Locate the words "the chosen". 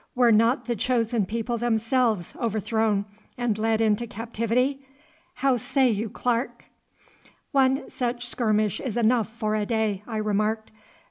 0.65-1.27